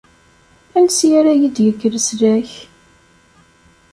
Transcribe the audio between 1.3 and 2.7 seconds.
yi-d-yekk leslak?